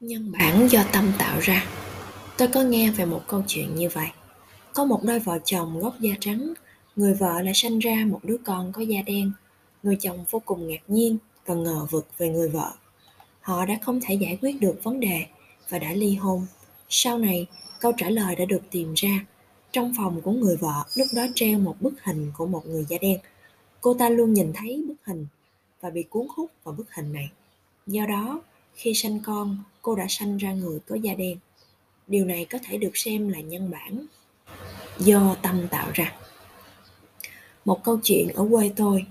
nhân 0.00 0.32
bản 0.32 0.68
do 0.70 0.84
tâm 0.92 1.12
tạo 1.18 1.38
ra. 1.40 1.66
Tôi 2.36 2.48
có 2.48 2.62
nghe 2.62 2.90
về 2.90 3.04
một 3.04 3.22
câu 3.26 3.42
chuyện 3.46 3.74
như 3.74 3.88
vậy. 3.88 4.08
Có 4.74 4.84
một 4.84 5.04
đôi 5.04 5.18
vợ 5.18 5.38
chồng 5.44 5.80
gốc 5.80 6.00
da 6.00 6.10
trắng, 6.20 6.52
người 6.96 7.14
vợ 7.14 7.42
lại 7.42 7.54
sanh 7.54 7.78
ra 7.78 8.04
một 8.06 8.20
đứa 8.22 8.36
con 8.44 8.72
có 8.72 8.82
da 8.82 9.02
đen. 9.06 9.32
Người 9.82 9.96
chồng 10.00 10.24
vô 10.30 10.42
cùng 10.44 10.68
ngạc 10.68 10.82
nhiên 10.88 11.18
và 11.46 11.54
ngờ 11.54 11.86
vực 11.90 12.06
về 12.18 12.28
người 12.28 12.48
vợ. 12.48 12.72
Họ 13.40 13.66
đã 13.66 13.78
không 13.82 14.00
thể 14.02 14.14
giải 14.14 14.38
quyết 14.42 14.60
được 14.60 14.80
vấn 14.82 15.00
đề 15.00 15.26
và 15.68 15.78
đã 15.78 15.92
ly 15.92 16.14
hôn. 16.14 16.46
Sau 16.88 17.18
này, 17.18 17.46
câu 17.80 17.92
trả 17.96 18.10
lời 18.10 18.36
đã 18.36 18.44
được 18.44 18.62
tìm 18.70 18.94
ra 18.96 19.24
trong 19.72 19.94
phòng 19.96 20.20
của 20.20 20.32
người 20.32 20.56
vợ, 20.56 20.84
lúc 20.94 21.06
đó 21.16 21.26
treo 21.34 21.58
một 21.58 21.76
bức 21.80 21.94
hình 22.02 22.32
của 22.36 22.46
một 22.46 22.66
người 22.66 22.86
da 22.88 22.96
đen. 23.00 23.18
Cô 23.80 23.94
ta 23.94 24.08
luôn 24.08 24.32
nhìn 24.32 24.52
thấy 24.54 24.84
bức 24.88 24.96
hình 25.04 25.26
và 25.80 25.90
bị 25.90 26.02
cuốn 26.02 26.26
hút 26.36 26.50
vào 26.64 26.74
bức 26.74 26.94
hình 26.94 27.12
này. 27.12 27.30
Do 27.86 28.06
đó 28.06 28.40
khi 28.78 28.94
sanh 28.94 29.20
con, 29.20 29.58
cô 29.82 29.96
đã 29.96 30.06
sanh 30.08 30.36
ra 30.36 30.52
người 30.52 30.78
có 30.86 30.96
da 30.96 31.14
đen. 31.14 31.38
Điều 32.06 32.24
này 32.24 32.44
có 32.44 32.58
thể 32.64 32.78
được 32.78 32.96
xem 32.96 33.28
là 33.28 33.40
nhân 33.40 33.70
bản 33.70 34.06
do 34.98 35.36
tâm 35.42 35.68
tạo 35.70 35.90
ra. 35.94 36.16
Một 37.64 37.84
câu 37.84 38.00
chuyện 38.04 38.28
ở 38.34 38.48
quê 38.50 38.70
tôi. 38.76 39.06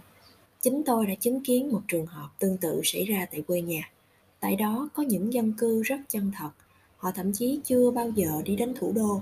Chính 0.62 0.84
tôi 0.86 1.06
đã 1.06 1.16
chứng 1.16 1.44
kiến 1.44 1.72
một 1.72 1.82
trường 1.88 2.06
hợp 2.06 2.30
tương 2.40 2.58
tự 2.58 2.82
xảy 2.84 3.06
ra 3.06 3.26
tại 3.32 3.42
quê 3.42 3.62
nhà. 3.62 3.92
Tại 4.40 4.56
đó 4.56 4.90
có 4.94 5.04
những 5.04 5.34
dân 5.34 5.54
cư 5.54 5.84
rất 5.84 5.98
chân 6.10 6.32
thật. 6.38 6.52
Họ 6.98 7.12
thậm 7.12 7.34
chí 7.34 7.60
chưa 7.64 7.92
bao 7.92 8.10
giờ 8.10 8.42
đi 8.46 8.56
đến 8.56 8.74
thủ 8.80 8.92
đô. 8.92 9.22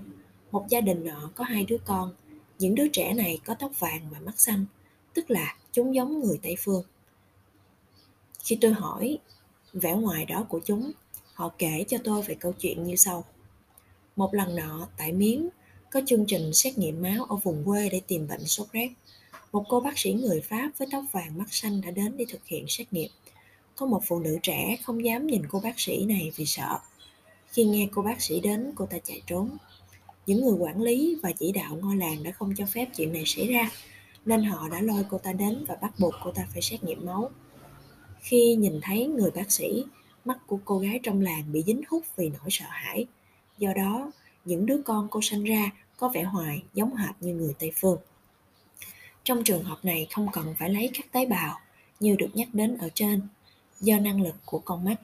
Một 0.51 0.65
gia 0.69 0.81
đình 0.81 1.05
nọ 1.05 1.29
có 1.35 1.43
hai 1.43 1.65
đứa 1.65 1.77
con. 1.85 2.13
Những 2.59 2.75
đứa 2.75 2.87
trẻ 2.87 3.13
này 3.13 3.39
có 3.45 3.53
tóc 3.53 3.79
vàng 3.79 4.01
và 4.11 4.19
mắt 4.19 4.39
xanh, 4.39 4.65
tức 5.13 5.31
là 5.31 5.55
chúng 5.71 5.95
giống 5.95 6.21
người 6.21 6.39
tây 6.43 6.55
phương. 6.59 6.83
Khi 8.43 8.57
tôi 8.61 8.71
hỏi 8.71 9.17
vẻ 9.75 9.93
ngoài 9.93 10.25
đó 10.25 10.45
của 10.49 10.59
chúng, 10.65 10.91
họ 11.33 11.51
kể 11.57 11.85
cho 11.87 11.97
tôi 12.03 12.21
về 12.21 12.35
câu 12.39 12.53
chuyện 12.59 12.83
như 12.83 12.95
sau. 12.95 13.23
Một 14.15 14.33
lần 14.33 14.55
nọ, 14.55 14.87
tại 14.97 15.11
miếng 15.11 15.49
có 15.89 16.01
chương 16.05 16.25
trình 16.25 16.53
xét 16.53 16.77
nghiệm 16.77 17.01
máu 17.01 17.25
ở 17.29 17.35
vùng 17.35 17.63
quê 17.65 17.89
để 17.89 18.01
tìm 18.07 18.27
bệnh 18.27 18.45
sốt 18.45 18.67
rét. 18.71 18.89
Một 19.51 19.63
cô 19.69 19.79
bác 19.79 19.97
sĩ 19.97 20.13
người 20.13 20.41
pháp 20.41 20.71
với 20.77 20.87
tóc 20.91 21.03
vàng 21.11 21.37
mắt 21.37 21.53
xanh 21.53 21.81
đã 21.81 21.91
đến 21.91 22.17
để 22.17 22.25
thực 22.29 22.45
hiện 22.45 22.65
xét 22.67 22.93
nghiệm. 22.93 23.09
Có 23.75 23.85
một 23.85 24.01
phụ 24.05 24.19
nữ 24.19 24.37
trẻ 24.43 24.77
không 24.83 25.05
dám 25.05 25.27
nhìn 25.27 25.41
cô 25.49 25.59
bác 25.59 25.79
sĩ 25.79 26.05
này 26.05 26.31
vì 26.35 26.45
sợ. 26.45 26.79
Khi 27.47 27.63
nghe 27.65 27.87
cô 27.91 28.01
bác 28.01 28.21
sĩ 28.21 28.39
đến, 28.39 28.71
cô 28.75 28.85
ta 28.85 28.97
chạy 29.03 29.21
trốn. 29.27 29.57
Những 30.25 30.41
người 30.41 30.57
quản 30.59 30.81
lý 30.81 31.17
và 31.23 31.31
chỉ 31.31 31.51
đạo 31.51 31.77
ngôi 31.81 31.95
làng 31.95 32.23
đã 32.23 32.31
không 32.31 32.53
cho 32.57 32.65
phép 32.65 32.89
chuyện 32.95 33.13
này 33.13 33.23
xảy 33.25 33.47
ra, 33.47 33.71
nên 34.25 34.43
họ 34.43 34.69
đã 34.69 34.81
lôi 34.81 35.05
cô 35.09 35.17
ta 35.17 35.33
đến 35.33 35.65
và 35.67 35.75
bắt 35.75 35.99
buộc 35.99 36.13
cô 36.23 36.31
ta 36.31 36.47
phải 36.53 36.61
xét 36.61 36.83
nghiệm 36.83 37.05
máu 37.05 37.31
khi 38.25 38.55
nhìn 38.55 38.79
thấy 38.81 39.07
người 39.07 39.31
bác 39.31 39.51
sĩ, 39.51 39.83
mắt 40.25 40.37
của 40.47 40.59
cô 40.65 40.79
gái 40.79 40.99
trong 41.03 41.21
làng 41.21 41.43
bị 41.51 41.63
dính 41.67 41.81
hút 41.89 42.03
vì 42.15 42.29
nỗi 42.29 42.49
sợ 42.49 42.65
hãi. 42.69 43.05
Do 43.57 43.73
đó, 43.73 44.11
những 44.45 44.65
đứa 44.65 44.81
con 44.85 45.07
cô 45.11 45.21
sinh 45.21 45.43
ra 45.43 45.71
có 45.97 46.09
vẻ 46.09 46.23
hoài, 46.23 46.63
giống 46.73 46.95
hệt 46.95 47.15
như 47.19 47.33
người 47.33 47.53
tây 47.59 47.71
phương. 47.75 47.97
Trong 49.23 49.43
trường 49.43 49.63
hợp 49.63 49.85
này 49.85 50.07
không 50.11 50.27
cần 50.33 50.55
phải 50.59 50.69
lấy 50.69 50.89
các 50.93 51.11
tế 51.11 51.25
bào 51.25 51.59
như 51.99 52.15
được 52.15 52.29
nhắc 52.33 52.47
đến 52.53 52.77
ở 52.77 52.89
trên. 52.93 53.21
Do 53.81 53.99
năng 53.99 54.21
lực 54.21 54.35
của 54.45 54.59
con 54.59 54.85
mắt, 54.85 54.95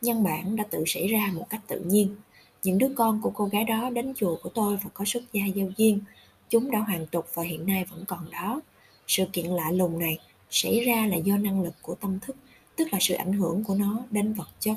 nhân 0.00 0.24
bản 0.24 0.56
đã 0.56 0.64
tự 0.70 0.84
xảy 0.86 1.08
ra 1.08 1.30
một 1.34 1.46
cách 1.50 1.60
tự 1.66 1.80
nhiên. 1.80 2.16
Những 2.62 2.78
đứa 2.78 2.88
con 2.96 3.20
của 3.22 3.30
cô 3.30 3.44
gái 3.44 3.64
đó 3.64 3.90
đến 3.90 4.14
chùa 4.16 4.36
của 4.42 4.48
tôi 4.48 4.76
và 4.76 4.90
có 4.94 5.04
xuất 5.04 5.22
gia 5.32 5.46
giao 5.46 5.68
duyên. 5.76 6.00
Chúng 6.48 6.70
đã 6.70 6.78
hoàn 6.78 7.06
tục 7.06 7.26
và 7.34 7.42
hiện 7.42 7.66
nay 7.66 7.84
vẫn 7.90 8.04
còn 8.08 8.30
đó. 8.30 8.60
Sự 9.06 9.24
kiện 9.32 9.46
lạ 9.46 9.70
lùng 9.70 9.98
này 9.98 10.18
xảy 10.50 10.80
ra 10.80 11.06
là 11.06 11.16
do 11.16 11.36
năng 11.36 11.62
lực 11.62 11.74
của 11.82 11.94
tâm 11.94 12.18
thức 12.20 12.36
tức 12.78 12.88
là 12.92 12.98
sự 13.00 13.14
ảnh 13.14 13.32
hưởng 13.32 13.64
của 13.64 13.74
nó 13.74 13.98
đến 14.10 14.32
vật 14.32 14.48
chất, 14.60 14.76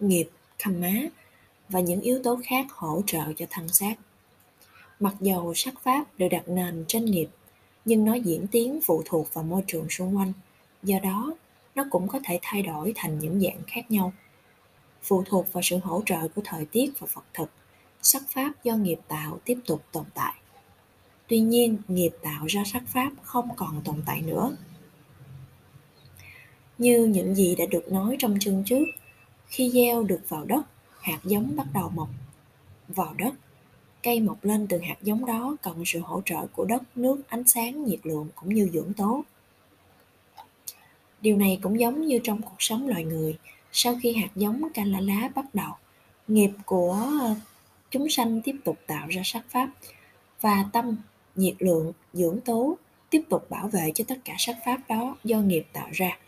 nghiệp 0.00 0.28
khăm 0.58 0.80
má 0.80 0.92
và 1.68 1.80
những 1.80 2.00
yếu 2.00 2.22
tố 2.22 2.40
khác 2.44 2.66
hỗ 2.70 3.02
trợ 3.06 3.32
cho 3.36 3.46
thân 3.50 3.68
xác. 3.68 3.94
Mặc 5.00 5.14
dầu 5.20 5.54
sắc 5.54 5.74
pháp 5.82 6.04
được 6.18 6.28
đặt 6.30 6.48
nền 6.48 6.84
trên 6.88 7.04
nghiệp, 7.04 7.28
nhưng 7.84 8.04
nó 8.04 8.14
diễn 8.14 8.46
tiến 8.46 8.80
phụ 8.84 9.02
thuộc 9.04 9.34
vào 9.34 9.44
môi 9.44 9.62
trường 9.66 9.90
xung 9.90 10.16
quanh, 10.16 10.32
do 10.82 10.98
đó 10.98 11.34
nó 11.74 11.84
cũng 11.90 12.08
có 12.08 12.20
thể 12.24 12.38
thay 12.42 12.62
đổi 12.62 12.92
thành 12.96 13.18
những 13.18 13.40
dạng 13.40 13.62
khác 13.66 13.90
nhau, 13.90 14.12
phụ 15.02 15.22
thuộc 15.26 15.52
vào 15.52 15.62
sự 15.62 15.78
hỗ 15.78 16.02
trợ 16.06 16.28
của 16.34 16.42
thời 16.44 16.64
tiết 16.64 16.90
và 16.98 17.06
vật 17.14 17.24
thực. 17.34 17.50
Sắc 18.02 18.22
pháp 18.28 18.52
do 18.64 18.76
nghiệp 18.76 18.98
tạo 19.08 19.38
tiếp 19.44 19.58
tục 19.66 19.82
tồn 19.92 20.04
tại. 20.14 20.34
Tuy 21.26 21.40
nhiên, 21.40 21.78
nghiệp 21.88 22.10
tạo 22.22 22.46
ra 22.46 22.62
sắc 22.66 22.82
pháp 22.86 23.10
không 23.22 23.48
còn 23.56 23.82
tồn 23.84 24.02
tại 24.06 24.22
nữa 24.22 24.56
như 26.80 27.04
những 27.06 27.34
gì 27.34 27.54
đã 27.54 27.64
được 27.70 27.92
nói 27.92 28.16
trong 28.18 28.38
chương 28.40 28.62
trước. 28.66 28.84
Khi 29.46 29.70
gieo 29.70 30.02
được 30.02 30.20
vào 30.28 30.44
đất, 30.44 30.62
hạt 31.00 31.18
giống 31.24 31.56
bắt 31.56 31.66
đầu 31.74 31.90
mọc. 31.94 32.08
Vào 32.88 33.14
đất, 33.18 33.34
cây 34.02 34.20
mọc 34.20 34.44
lên 34.44 34.66
từ 34.66 34.78
hạt 34.78 34.96
giống 35.02 35.26
đó 35.26 35.56
cần 35.62 35.82
sự 35.86 35.98
hỗ 35.98 36.22
trợ 36.24 36.46
của 36.52 36.64
đất, 36.64 36.82
nước, 36.94 37.28
ánh 37.28 37.48
sáng, 37.48 37.84
nhiệt 37.84 38.00
lượng 38.02 38.28
cũng 38.34 38.54
như 38.54 38.70
dưỡng 38.72 38.92
tố. 38.92 39.24
Điều 41.20 41.36
này 41.36 41.58
cũng 41.62 41.80
giống 41.80 42.06
như 42.06 42.20
trong 42.24 42.42
cuộc 42.42 42.56
sống 42.58 42.88
loài 42.88 43.04
người. 43.04 43.38
Sau 43.72 43.96
khi 44.02 44.12
hạt 44.12 44.30
giống 44.36 44.68
canh 44.74 44.92
lá 44.92 45.00
lá 45.00 45.28
bắt 45.34 45.54
đầu, 45.54 45.72
nghiệp 46.28 46.50
của 46.64 46.92
ờ, 47.20 47.34
chúng 47.90 48.08
sanh 48.08 48.42
tiếp 48.42 48.56
tục 48.64 48.78
tạo 48.86 49.06
ra 49.08 49.22
sắc 49.24 49.44
pháp 49.48 49.68
và 50.40 50.64
tâm, 50.72 50.96
nhiệt 51.34 51.54
lượng, 51.58 51.92
dưỡng 52.12 52.40
tố 52.40 52.76
tiếp 53.10 53.22
tục 53.28 53.50
bảo 53.50 53.68
vệ 53.68 53.92
cho 53.94 54.04
tất 54.08 54.18
cả 54.24 54.34
sắc 54.38 54.56
pháp 54.64 54.80
đó 54.88 55.16
do 55.24 55.38
nghiệp 55.38 55.66
tạo 55.72 55.88
ra 55.92 56.18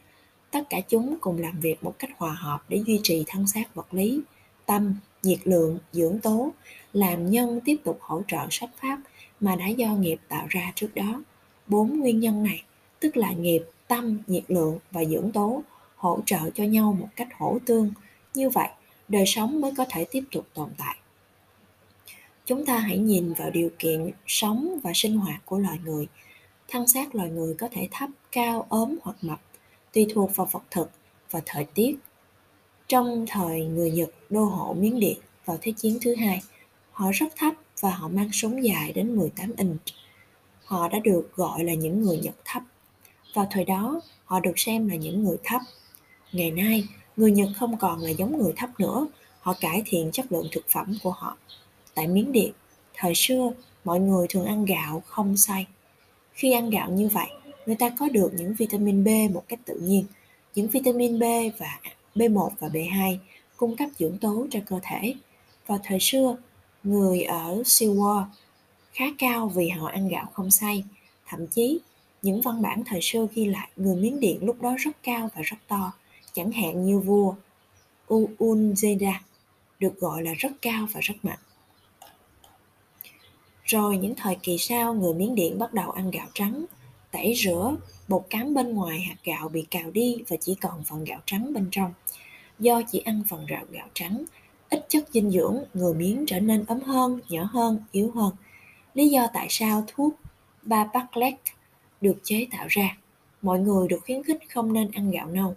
tất 0.53 0.71
cả 0.71 0.81
chúng 0.89 1.17
cùng 1.21 1.39
làm 1.39 1.61
việc 1.61 1.85
một 1.85 1.95
cách 1.99 2.11
hòa 2.17 2.33
hợp 2.33 2.65
để 2.69 2.83
duy 2.87 3.01
trì 3.03 3.25
thân 3.27 3.47
xác 3.47 3.75
vật 3.75 3.95
lý, 3.95 4.21
tâm, 4.67 4.95
nhiệt 5.23 5.39
lượng, 5.45 5.79
dưỡng 5.93 6.19
tố, 6.21 6.53
làm 6.93 7.31
nhân 7.31 7.61
tiếp 7.65 7.77
tục 7.85 7.99
hỗ 8.01 8.23
trợ 8.29 8.47
sắc 8.51 8.71
pháp 8.81 8.99
mà 9.41 9.57
đã 9.57 9.67
do 9.67 9.89
nghiệp 9.89 10.19
tạo 10.29 10.47
ra 10.49 10.73
trước 10.75 10.95
đó. 10.95 11.23
Bốn 11.67 12.01
nguyên 12.01 12.21
nhân 12.21 12.43
này, 12.43 12.63
tức 13.01 13.17
là 13.17 13.33
nghiệp, 13.33 13.63
tâm, 13.89 14.19
nhiệt 14.27 14.45
lượng 14.49 14.79
và 14.91 15.05
dưỡng 15.05 15.33
tố, 15.33 15.63
hỗ 15.97 16.21
trợ 16.27 16.51
cho 16.55 16.65
nhau 16.65 16.97
một 17.01 17.09
cách 17.17 17.29
hỗ 17.39 17.59
tương. 17.67 17.93
Như 18.35 18.51
vậy, 18.51 18.69
đời 19.09 19.25
sống 19.27 19.61
mới 19.61 19.73
có 19.77 19.85
thể 19.91 20.05
tiếp 20.05 20.25
tục 20.31 20.47
tồn 20.55 20.69
tại. 20.79 20.97
Chúng 22.47 22.67
ta 22.67 22.79
hãy 22.79 22.99
nhìn 22.99 23.33
vào 23.33 23.51
điều 23.51 23.71
kiện 23.79 24.11
sống 24.27 24.81
và 24.83 24.93
sinh 24.95 25.17
hoạt 25.17 25.47
của 25.47 25.59
loài 25.59 25.79
người. 25.85 26.09
Thân 26.69 26.89
xác 26.89 27.15
loài 27.15 27.31
người 27.31 27.55
có 27.55 27.69
thể 27.73 27.89
thấp, 27.91 28.11
cao, 28.33 28.67
ốm 28.69 28.97
hoặc 29.03 29.17
mập 29.23 29.41
tùy 29.93 30.07
thuộc 30.15 30.37
vào 30.37 30.49
vật 30.53 30.63
thực 30.71 30.91
và 31.31 31.41
thời 31.47 31.65
tiết 31.65 31.97
trong 32.89 33.27
thời 33.29 33.65
người 33.65 33.91
Nhật 33.91 34.11
đô 34.31 34.45
hộ 34.45 34.75
Miến 34.75 35.01
Điện 35.01 35.19
vào 35.45 35.59
Thế 35.61 35.73
chiến 35.77 35.99
thứ 36.03 36.15
hai, 36.15 36.43
họ 36.93 37.11
rất 37.15 37.27
thấp 37.37 37.55
và 37.81 37.91
họ 37.91 38.09
mang 38.09 38.33
súng 38.33 38.65
dài 38.65 38.93
đến 38.93 39.17
18 39.17 39.53
inch. 39.57 39.81
Họ 40.65 40.89
đã 40.89 40.99
được 40.99 41.31
gọi 41.37 41.65
là 41.65 41.75
những 41.75 42.03
người 42.03 42.19
Nhật 42.19 42.35
thấp. 42.45 42.63
Vào 43.35 43.49
thời 43.51 43.65
đó, 43.65 44.01
họ 44.25 44.41
được 44.41 44.59
xem 44.59 44.89
là 44.89 44.97
những 44.97 45.25
người 45.25 45.37
thấp. 45.45 45.61
Ngày 46.33 46.51
nay, 46.51 46.89
người 47.17 47.31
Nhật 47.31 47.49
không 47.57 47.77
còn 47.77 47.99
là 47.99 48.11
giống 48.11 48.39
người 48.39 48.53
thấp 48.57 48.71
nữa, 48.79 49.07
họ 49.41 49.55
cải 49.61 49.83
thiện 49.87 50.11
chất 50.13 50.33
lượng 50.33 50.49
thực 50.53 50.69
phẩm 50.69 50.95
của 51.03 51.11
họ. 51.11 51.37
Tại 51.95 52.07
Miến 52.07 52.33
Điện, 52.33 52.53
thời 52.95 53.15
xưa, 53.15 53.53
mọi 53.85 54.01
người 54.01 54.27
thường 54.29 54.47
ăn 54.47 54.65
gạo 54.65 55.03
không 55.07 55.37
xay. 55.37 55.67
Khi 56.33 56.53
ăn 56.53 56.71
gạo 56.71 56.91
như 56.91 57.09
vậy, 57.09 57.29
người 57.67 57.77
ta 57.77 57.91
có 57.99 58.09
được 58.09 58.33
những 58.37 58.55
vitamin 58.55 59.05
B 59.05 59.09
một 59.35 59.45
cách 59.49 59.61
tự 59.65 59.79
nhiên. 59.79 60.05
Những 60.55 60.69
vitamin 60.69 61.19
B 61.19 61.23
và 61.59 61.81
B1 62.15 62.51
và 62.61 62.69
B2 62.69 63.17
cung 63.57 63.77
cấp 63.77 63.89
dưỡng 63.99 64.19
tố 64.19 64.47
cho 64.51 64.61
cơ 64.67 64.81
thể. 64.83 65.15
Vào 65.67 65.81
thời 65.85 65.99
xưa, 66.01 66.37
người 66.83 67.23
ở 67.23 67.63
Siwa 67.65 68.25
khá 68.93 69.05
cao 69.19 69.49
vì 69.49 69.69
họ 69.69 69.87
ăn 69.87 70.09
gạo 70.09 70.27
không 70.33 70.51
xay. 70.51 70.85
Thậm 71.27 71.47
chí, 71.47 71.79
những 72.23 72.41
văn 72.41 72.63
bản 72.63 72.83
thời 72.87 73.01
xưa 73.03 73.27
ghi 73.35 73.45
lại 73.45 73.69
người 73.77 73.97
Miến 73.97 74.21
Điện 74.21 74.39
lúc 74.43 74.63
đó 74.63 74.75
rất 74.79 74.97
cao 75.03 75.31
và 75.35 75.43
rất 75.43 75.57
to, 75.69 75.93
chẳng 76.33 76.53
hạn 76.53 76.87
như 76.87 76.99
vua 76.99 77.35
Uunzeda 78.09 79.13
được 79.79 80.01
gọi 80.01 80.23
là 80.23 80.33
rất 80.39 80.53
cao 80.63 80.87
và 80.93 81.01
rất 81.01 81.15
mạnh. 81.23 81.39
Rồi 83.65 83.99
những 83.99 84.15
thời 84.15 84.37
kỳ 84.43 84.59
sau, 84.59 84.95
người 84.95 85.15
Miến 85.15 85.35
Điện 85.35 85.59
bắt 85.59 85.75
đầu 85.75 85.91
ăn 85.91 86.11
gạo 86.11 86.27
trắng, 86.35 86.65
tẩy 87.13 87.35
rửa 87.37 87.77
bột 88.09 88.23
cám 88.31 88.55
bên 88.55 88.75
ngoài 88.75 89.01
hạt 89.01 89.17
gạo 89.25 89.49
bị 89.49 89.67
cào 89.71 89.91
đi 89.91 90.17
và 90.29 90.37
chỉ 90.41 90.55
còn 90.55 90.85
phần 90.85 91.05
gạo 91.05 91.21
trắng 91.27 91.53
bên 91.53 91.69
trong. 91.71 91.93
Do 92.59 92.83
chỉ 92.93 92.99
ăn 92.99 93.23
phần 93.29 93.47
gạo 93.47 93.65
gạo 93.71 93.89
trắng, 93.95 94.25
ít 94.71 94.87
chất 94.89 95.09
dinh 95.13 95.31
dưỡng, 95.31 95.65
người 95.75 95.95
miếng 95.95 96.25
trở 96.27 96.41
nên 96.41 96.65
ấm 96.65 96.81
hơn, 96.81 97.21
nhỏ 97.29 97.49
hơn, 97.53 97.79
yếu 97.93 98.11
hơn. 98.15 98.33
Lý 98.95 99.09
do 99.09 99.27
tại 99.33 99.47
sao 99.51 99.85
thuốc 99.87 100.15
Babaclec 100.63 101.35
được 102.01 102.17
chế 102.23 102.47
tạo 102.51 102.67
ra. 102.69 102.97
Mọi 103.43 103.61
người 103.61 103.89
được 103.89 104.01
khuyến 104.05 104.23
khích 104.23 104.51
không 104.51 104.73
nên 104.73 104.91
ăn 104.91 105.11
gạo 105.11 105.27
nâu. 105.27 105.55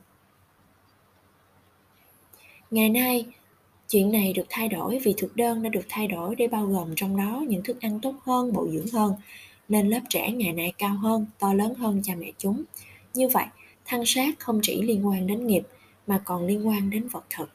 Ngày 2.72 2.90
nay, 2.90 3.26
chuyện 3.90 4.12
này 4.12 4.34
được 4.34 4.46
thay 4.50 4.70
đổi 4.70 5.00
vì 5.04 5.14
thực 5.18 5.36
đơn 5.36 5.64
đã 5.64 5.70
được 5.70 5.86
thay 5.90 6.08
đổi 6.08 6.36
để 6.36 6.48
bao 6.48 6.66
gồm 6.66 6.96
trong 6.96 7.18
đó 7.18 7.44
những 7.48 7.64
thức 7.64 7.82
ăn 7.82 8.00
tốt 8.02 8.16
hơn, 8.24 8.54
bổ 8.54 8.68
dưỡng 8.72 8.88
hơn 8.94 9.14
nên 9.70 9.90
lớp 9.90 10.00
trẻ 10.10 10.32
ngày 10.32 10.54
nay 10.54 10.74
cao 10.78 10.96
hơn, 10.96 11.26
to 11.40 11.54
lớn 11.54 11.76
hơn 11.76 12.02
cha 12.04 12.14
mẹ 12.16 12.32
chúng. 12.38 12.64
Như 13.14 13.28
vậy, 13.28 13.46
thân 13.86 14.06
xác 14.06 14.40
không 14.40 14.60
chỉ 14.64 14.82
liên 14.82 15.08
quan 15.08 15.28
đến 15.28 15.48
nghiệp 15.48 15.64
mà 16.08 16.22
còn 16.26 16.46
liên 16.46 16.68
quan 16.68 16.90
đến 16.90 17.08
vật 17.08 17.24
thực. 17.30 17.50